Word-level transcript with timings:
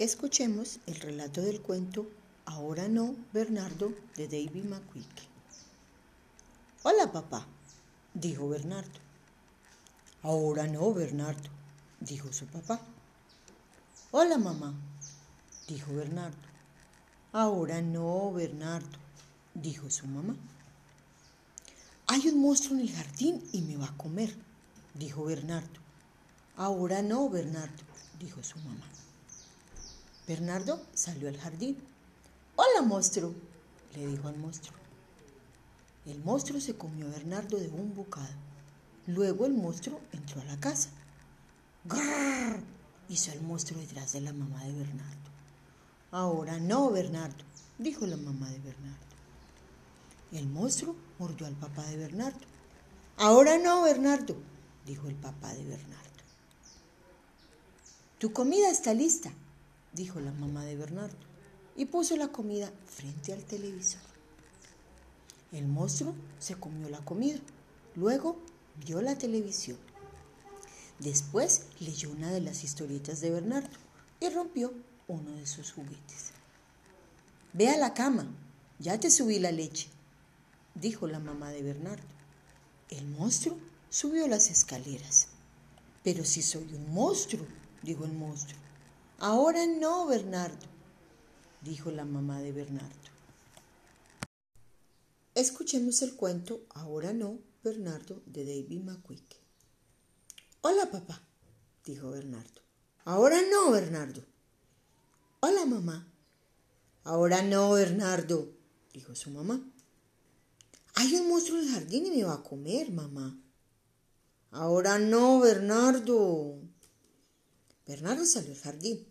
Escuchemos 0.00 0.78
el 0.86 0.94
relato 0.94 1.42
del 1.42 1.60
cuento 1.60 2.06
Ahora 2.46 2.88
no, 2.88 3.14
Bernardo, 3.34 3.92
de 4.16 4.28
David 4.28 4.64
McQuick. 4.64 5.28
Hola, 6.84 7.12
papá, 7.12 7.46
dijo 8.14 8.48
Bernardo. 8.48 8.98
Ahora 10.22 10.66
no, 10.66 10.94
Bernardo, 10.94 11.50
dijo 12.00 12.32
su 12.32 12.46
papá. 12.46 12.80
Hola, 14.10 14.38
mamá, 14.38 14.72
dijo 15.68 15.92
Bernardo. 15.92 16.48
Ahora 17.34 17.82
no, 17.82 18.32
Bernardo, 18.32 18.98
dijo 19.52 19.90
su 19.90 20.06
mamá. 20.06 20.34
Hay 22.06 22.26
un 22.26 22.40
monstruo 22.40 22.78
en 22.78 22.88
el 22.88 22.94
jardín 22.94 23.46
y 23.52 23.60
me 23.60 23.76
va 23.76 23.88
a 23.88 23.96
comer, 23.98 24.34
dijo 24.94 25.24
Bernardo. 25.24 25.78
Ahora 26.56 27.02
no, 27.02 27.28
Bernardo, 27.28 27.82
dijo 28.18 28.42
su 28.42 28.58
mamá. 28.60 28.86
Bernardo 30.26 30.80
salió 30.94 31.28
al 31.28 31.38
jardín. 31.38 31.76
Hola, 32.56 32.82
monstruo, 32.82 33.34
le 33.94 34.06
dijo 34.06 34.28
al 34.28 34.36
monstruo. 34.36 34.78
El 36.06 36.20
monstruo 36.24 36.60
se 36.60 36.76
comió 36.76 37.06
a 37.06 37.10
Bernardo 37.10 37.58
de 37.58 37.68
un 37.68 37.94
bocado. 37.94 38.34
Luego 39.06 39.46
el 39.46 39.52
monstruo 39.52 40.00
entró 40.12 40.40
a 40.40 40.44
la 40.44 40.58
casa. 40.58 40.90
¡Grrr! 41.84 42.62
hizo 43.08 43.32
el 43.32 43.40
monstruo 43.42 43.80
detrás 43.80 44.12
de 44.12 44.20
la 44.20 44.32
mamá 44.32 44.64
de 44.64 44.72
Bernardo. 44.72 45.30
Ahora 46.12 46.58
no, 46.58 46.90
Bernardo, 46.90 47.44
dijo 47.78 48.06
la 48.06 48.16
mamá 48.16 48.48
de 48.50 48.58
Bernardo. 48.60 48.98
El 50.32 50.46
monstruo 50.46 50.94
mordió 51.18 51.46
al 51.46 51.54
papá 51.54 51.84
de 51.86 51.96
Bernardo. 51.96 52.38
Ahora 53.16 53.58
no, 53.58 53.82
Bernardo, 53.82 54.36
dijo 54.86 55.08
el 55.08 55.16
papá 55.16 55.52
de 55.54 55.64
Bernardo. 55.64 56.10
Tu 58.18 58.32
comida 58.32 58.70
está 58.70 58.94
lista, 58.94 59.32
dijo 59.92 60.20
la 60.20 60.32
mamá 60.32 60.64
de 60.64 60.76
Bernardo, 60.76 61.16
y 61.76 61.86
puso 61.86 62.16
la 62.16 62.28
comida 62.28 62.70
frente 62.86 63.32
al 63.32 63.44
televisor. 63.44 64.00
El 65.52 65.66
monstruo 65.66 66.14
se 66.38 66.54
comió 66.54 66.88
la 66.88 67.04
comida, 67.04 67.38
luego 67.96 68.36
vio 68.84 69.00
la 69.02 69.16
televisión. 69.16 69.78
Después 70.98 71.66
leyó 71.80 72.10
una 72.10 72.30
de 72.30 72.40
las 72.40 72.62
historietas 72.62 73.20
de 73.20 73.30
Bernardo 73.30 73.70
y 74.20 74.28
rompió 74.28 74.72
uno 75.08 75.32
de 75.32 75.46
sus 75.46 75.72
juguetes. 75.72 76.32
Ve 77.52 77.68
a 77.68 77.78
la 77.78 77.94
cama, 77.94 78.26
ya 78.78 79.00
te 79.00 79.10
subí 79.10 79.38
la 79.38 79.50
leche, 79.50 79.88
dijo 80.74 81.06
la 81.06 81.18
mamá 81.18 81.50
de 81.50 81.62
Bernardo. 81.62 82.04
El 82.90 83.06
monstruo 83.06 83.56
subió 83.88 84.28
las 84.28 84.50
escaleras. 84.50 85.28
Pero 86.02 86.24
si 86.24 86.42
soy 86.42 86.72
un 86.74 86.92
monstruo, 86.94 87.44
dijo 87.82 88.04
el 88.04 88.12
monstruo. 88.12 88.58
Ahora 89.22 89.66
no, 89.66 90.06
Bernardo, 90.06 90.66
dijo 91.60 91.90
la 91.90 92.06
mamá 92.06 92.40
de 92.40 92.52
Bernardo. 92.52 93.10
Escuchemos 95.34 96.00
el 96.00 96.16
cuento 96.16 96.62
Ahora 96.70 97.12
no, 97.12 97.38
Bernardo, 97.62 98.22
de 98.24 98.46
David 98.46 98.80
McQuick. 98.80 99.36
Hola, 100.62 100.90
papá, 100.90 101.20
dijo 101.84 102.10
Bernardo. 102.10 102.62
Ahora 103.04 103.42
no, 103.42 103.70
Bernardo. 103.70 104.24
Hola, 105.40 105.66
mamá. 105.66 106.10
Ahora 107.04 107.42
no, 107.42 107.72
Bernardo, 107.72 108.54
dijo 108.94 109.14
su 109.14 109.30
mamá. 109.30 109.60
Hay 110.94 111.14
un 111.16 111.28
monstruo 111.28 111.58
en 111.58 111.68
el 111.68 111.74
jardín 111.74 112.06
y 112.06 112.10
me 112.10 112.24
va 112.24 112.36
a 112.36 112.42
comer, 112.42 112.90
mamá. 112.90 113.38
Ahora 114.50 114.98
no, 114.98 115.40
Bernardo. 115.40 116.56
Bernardo 117.86 118.24
salió 118.24 118.52
al 118.52 118.60
jardín. 118.60 119.09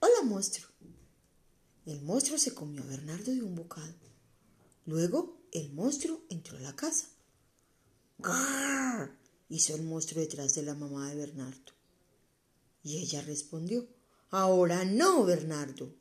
Hola, 0.00 0.22
monstruo. 0.24 0.68
El 1.84 2.02
monstruo 2.02 2.38
se 2.38 2.54
comió 2.54 2.82
a 2.82 2.86
Bernardo 2.86 3.32
de 3.32 3.42
un 3.42 3.54
bocado. 3.54 3.94
Luego 4.84 5.40
el 5.52 5.72
monstruo 5.72 6.24
entró 6.28 6.56
a 6.58 6.60
la 6.60 6.76
casa. 6.76 7.08
¡Grrr! 8.18 9.16
hizo 9.48 9.74
el 9.74 9.82
monstruo 9.82 10.20
detrás 10.20 10.54
de 10.54 10.62
la 10.62 10.74
mamá 10.74 11.08
de 11.10 11.16
Bernardo. 11.16 11.72
Y 12.82 12.98
ella 12.98 13.22
respondió, 13.22 13.86
Ahora 14.30 14.84
no, 14.84 15.24
Bernardo. 15.24 15.94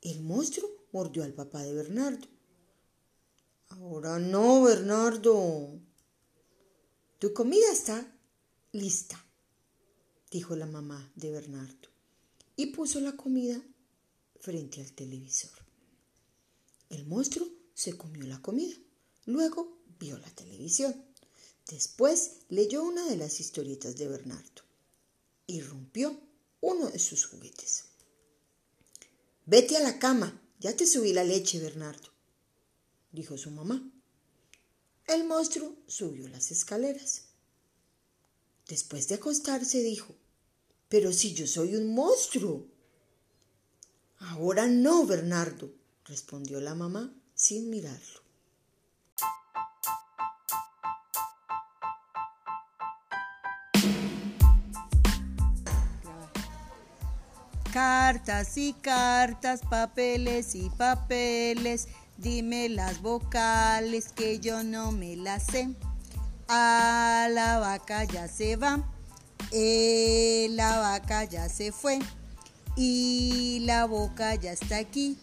El 0.00 0.22
monstruo 0.22 0.68
mordió 0.92 1.24
al 1.24 1.34
papá 1.34 1.62
de 1.62 1.74
Bernardo. 1.74 2.28
Ahora 3.68 4.18
no, 4.18 4.62
Bernardo. 4.62 5.78
Tu 7.18 7.34
comida 7.34 7.70
está 7.70 8.16
lista, 8.72 9.22
dijo 10.30 10.56
la 10.56 10.66
mamá 10.66 11.12
de 11.16 11.30
Bernardo, 11.30 11.88
y 12.60 12.66
puso 12.66 13.00
la 13.00 13.16
comida 13.16 13.58
frente 14.38 14.82
al 14.82 14.92
televisor. 14.92 15.64
El 16.90 17.06
monstruo 17.06 17.48
se 17.72 17.96
comió 17.96 18.26
la 18.26 18.42
comida, 18.42 18.76
luego 19.24 19.78
vio 19.98 20.18
la 20.18 20.28
televisión. 20.34 20.94
Después 21.66 22.40
leyó 22.50 22.82
una 22.82 23.06
de 23.06 23.16
las 23.16 23.40
historietas 23.40 23.96
de 23.96 24.08
Bernardo 24.08 24.62
y 25.46 25.62
rompió 25.62 26.20
uno 26.60 26.90
de 26.90 26.98
sus 26.98 27.24
juguetes. 27.24 27.84
Vete 29.46 29.78
a 29.78 29.80
la 29.80 29.98
cama, 29.98 30.42
ya 30.58 30.76
te 30.76 30.86
subí 30.86 31.14
la 31.14 31.24
leche, 31.24 31.60
Bernardo, 31.60 32.12
dijo 33.10 33.38
su 33.38 33.50
mamá. 33.50 33.90
El 35.06 35.24
monstruo 35.24 35.78
subió 35.86 36.28
las 36.28 36.50
escaleras. 36.50 37.22
Después 38.68 39.08
de 39.08 39.14
acostarse 39.14 39.82
dijo, 39.82 40.14
pero 40.90 41.12
si 41.12 41.32
yo 41.32 41.46
soy 41.46 41.76
un 41.76 41.94
monstruo. 41.94 42.66
Ahora 44.18 44.66
no, 44.66 45.06
Bernardo, 45.06 45.70
respondió 46.04 46.60
la 46.60 46.74
mamá 46.74 47.14
sin 47.32 47.70
mirarlo. 47.70 48.20
Cartas 57.72 58.58
y 58.58 58.72
cartas, 58.72 59.60
papeles 59.70 60.56
y 60.56 60.70
papeles, 60.70 61.86
dime 62.18 62.68
las 62.68 63.00
vocales 63.00 64.08
que 64.12 64.40
yo 64.40 64.64
no 64.64 64.90
me 64.90 65.14
las 65.14 65.46
sé. 65.46 65.68
A 66.48 67.28
la 67.30 67.60
vaca 67.60 68.02
ya 68.02 68.26
se 68.26 68.56
va, 68.56 68.84
eh, 69.52 70.48
la 70.52 70.78
vaca 70.78 71.24
ya 71.24 71.48
se 71.48 71.72
fue 71.72 71.98
y 72.76 73.60
la 73.66 73.86
boca 73.86 74.34
ya 74.34 74.52
está 74.52 74.78
aquí. 74.78 75.18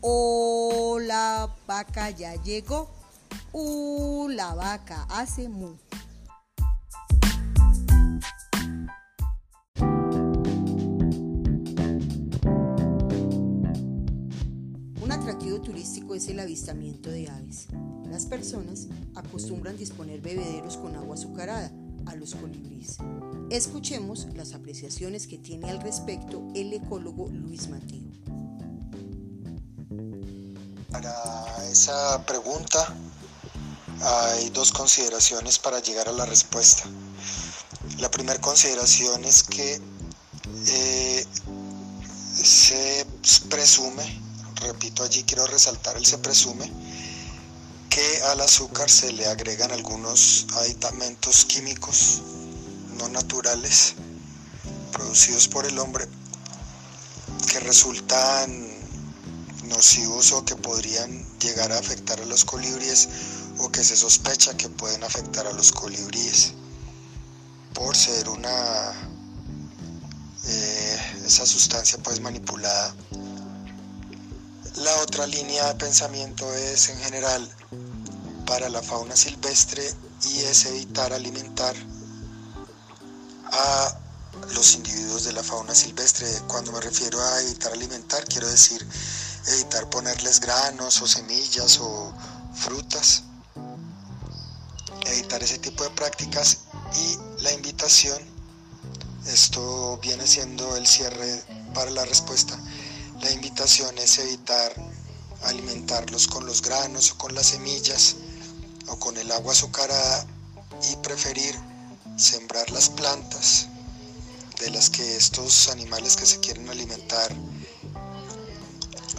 O 0.00 0.98
la 1.00 1.54
vaca 1.66 2.10
ya 2.10 2.34
llegó, 2.42 2.88
uh, 3.52 4.28
la 4.28 4.54
vaca 4.54 5.06
hace 5.10 5.48
mu. 5.48 5.74
Un 15.00 15.12
atractivo 15.12 15.60
turístico 15.60 16.14
es 16.14 16.28
el 16.28 16.38
avistamiento 16.38 17.10
de 17.10 17.28
aves. 17.28 17.66
Las 18.08 18.26
personas 18.26 18.86
acostumbran 19.16 19.76
disponer 19.76 20.20
bebederos 20.20 20.76
con 20.76 20.94
agua 20.94 21.14
azucarada 21.14 21.72
a 22.08 22.14
los 22.16 22.34
colibríes. 22.34 22.96
Escuchemos 23.50 24.26
las 24.34 24.54
apreciaciones 24.54 25.26
que 25.26 25.38
tiene 25.38 25.70
al 25.70 25.80
respecto 25.80 26.46
el 26.54 26.72
ecólogo 26.72 27.28
Luis 27.28 27.68
Mateo. 27.68 28.08
Para 30.90 31.12
esa 31.70 32.24
pregunta 32.26 32.94
hay 34.00 34.50
dos 34.50 34.72
consideraciones 34.72 35.58
para 35.58 35.80
llegar 35.80 36.08
a 36.08 36.12
la 36.12 36.24
respuesta. 36.26 36.84
La 37.98 38.10
primera 38.10 38.40
consideración 38.40 39.24
es 39.24 39.42
que 39.42 39.80
eh, 40.66 41.24
se 42.42 43.06
presume, 43.48 44.20
repito 44.62 45.02
allí 45.02 45.22
quiero 45.24 45.46
resaltar 45.46 45.96
el 45.96 46.06
se 46.06 46.18
presume, 46.18 46.70
que 47.98 48.22
al 48.22 48.40
azúcar 48.40 48.88
se 48.88 49.12
le 49.12 49.26
agregan 49.26 49.72
algunos 49.72 50.46
aditamentos 50.54 51.44
químicos 51.46 52.22
no 52.96 53.08
naturales 53.08 53.94
producidos 54.92 55.48
por 55.48 55.66
el 55.66 55.76
hombre 55.80 56.06
que 57.50 57.58
resultan 57.58 58.68
nocivos 59.64 60.30
o 60.30 60.44
que 60.44 60.54
podrían 60.54 61.10
llegar 61.40 61.72
a 61.72 61.78
afectar 61.80 62.20
a 62.20 62.24
los 62.26 62.44
colibríes 62.44 63.08
o 63.58 63.68
que 63.72 63.82
se 63.82 63.96
sospecha 63.96 64.56
que 64.56 64.68
pueden 64.68 65.02
afectar 65.02 65.48
a 65.48 65.52
los 65.52 65.72
colibríes 65.72 66.52
por 67.74 67.96
ser 67.96 68.28
una 68.28 68.92
eh, 70.46 70.98
esa 71.26 71.44
sustancia 71.44 71.98
pues 71.98 72.20
manipulada. 72.20 72.94
La 74.76 74.94
otra 75.02 75.26
línea 75.26 75.66
de 75.66 75.74
pensamiento 75.74 76.54
es 76.54 76.90
en 76.90 76.98
general 76.98 77.52
para 78.48 78.70
la 78.70 78.82
fauna 78.82 79.14
silvestre 79.14 79.94
y 80.24 80.38
es 80.40 80.64
evitar 80.64 81.12
alimentar 81.12 81.76
a 83.52 83.98
los 84.54 84.74
individuos 84.74 85.24
de 85.24 85.34
la 85.34 85.42
fauna 85.42 85.74
silvestre. 85.74 86.26
Cuando 86.48 86.72
me 86.72 86.80
refiero 86.80 87.20
a 87.20 87.42
evitar 87.42 87.72
alimentar, 87.72 88.24
quiero 88.24 88.48
decir 88.48 88.84
evitar 89.48 89.90
ponerles 89.90 90.40
granos 90.40 91.02
o 91.02 91.06
semillas 91.06 91.78
o 91.80 92.14
frutas. 92.54 93.24
Evitar 95.04 95.42
ese 95.42 95.58
tipo 95.58 95.84
de 95.84 95.90
prácticas 95.90 96.60
y 96.96 97.42
la 97.42 97.52
invitación, 97.52 98.18
esto 99.26 99.98
viene 99.98 100.26
siendo 100.26 100.74
el 100.76 100.86
cierre 100.86 101.44
para 101.74 101.90
la 101.90 102.06
respuesta. 102.06 102.58
La 103.20 103.30
invitación 103.30 103.96
es 103.98 104.18
evitar 104.18 104.72
alimentarlos 105.42 106.26
con 106.26 106.46
los 106.46 106.62
granos 106.62 107.12
o 107.12 107.18
con 107.18 107.34
las 107.34 107.48
semillas 107.48 108.16
o 108.90 108.98
con 108.98 109.16
el 109.16 109.30
agua 109.32 109.52
azucarada 109.52 110.26
y 110.90 110.96
preferir 110.96 111.54
sembrar 112.16 112.68
las 112.70 112.88
plantas 112.90 113.68
de 114.60 114.70
las 114.70 114.90
que 114.90 115.16
estos 115.16 115.68
animales 115.68 116.16
que 116.16 116.26
se 116.26 116.40
quieren 116.40 116.68
alimentar 116.68 117.34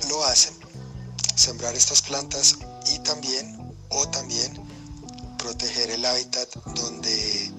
lo 0.09 0.23
hacen, 0.25 0.53
sembrar 1.35 1.75
estas 1.75 2.01
plantas 2.01 2.57
y 2.93 2.99
también 2.99 3.73
o 3.89 4.07
también 4.09 4.53
proteger 5.37 5.91
el 5.91 6.05
hábitat 6.05 6.53
donde 6.75 7.51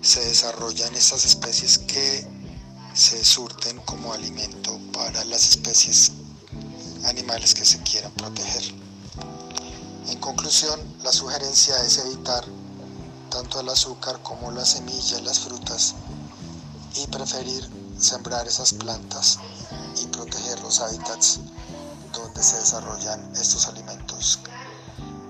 se 0.00 0.20
desarrollan 0.24 0.94
estas 0.94 1.24
especies 1.24 1.78
que 1.78 2.26
se 2.94 3.24
surten 3.24 3.78
como 3.80 4.12
alimento 4.12 4.78
para 4.92 5.24
las 5.24 5.48
especies 5.48 6.12
animales 7.04 7.54
que 7.54 7.64
se 7.64 7.82
quieran 7.82 8.12
proteger. 8.12 8.83
En 10.08 10.18
conclusión, 10.18 10.78
la 11.02 11.12
sugerencia 11.12 11.76
es 11.84 11.98
evitar 11.98 12.44
tanto 13.30 13.60
el 13.60 13.68
azúcar 13.68 14.20
como 14.22 14.50
las 14.50 14.70
semillas, 14.70 15.22
las 15.22 15.40
frutas 15.40 15.94
y 16.94 17.06
preferir 17.08 17.68
sembrar 17.98 18.46
esas 18.46 18.74
plantas 18.74 19.38
y 20.02 20.06
proteger 20.06 20.60
los 20.60 20.80
hábitats 20.80 21.40
donde 22.12 22.42
se 22.42 22.58
desarrollan 22.58 23.32
estos 23.34 23.66
alimentos 23.66 24.40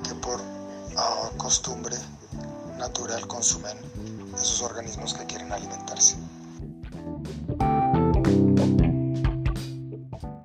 que 0.03 0.15
por 0.17 0.41
costumbre 1.37 1.97
natural 2.79 3.27
consumen 3.27 3.79
esos 4.35 4.63
organismos 4.63 5.15
que 5.15 5.27
quieren 5.27 5.53
alimentarse. 5.53 6.17